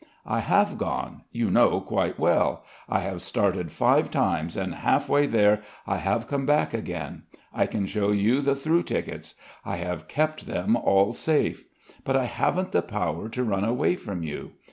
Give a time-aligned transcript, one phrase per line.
[0.25, 1.21] "I have gone.
[1.31, 2.63] You know quite well.
[2.89, 7.21] I have started five times and half way there I have come back again.
[7.53, 9.35] I can show you the through tickets.
[9.63, 11.65] I have kept them all safe.
[12.03, 14.53] But I haven't the power to run away from you.